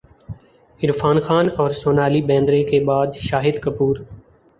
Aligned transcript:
عرفان 0.79 1.17
خان 1.25 1.45
اور 1.59 1.71
سونالی 1.81 2.21
بیندر 2.29 2.53
ے 2.53 2.63
کے 2.71 2.79
بعد 2.87 3.09
شاہد 3.27 3.55
کپور 3.63 3.95